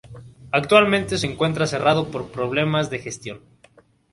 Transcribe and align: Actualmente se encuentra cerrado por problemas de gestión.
Actualmente 0.51 1.19
se 1.19 1.27
encuentra 1.27 1.67
cerrado 1.67 2.09
por 2.09 2.31
problemas 2.31 2.89
de 2.89 2.97
gestión. 2.97 3.41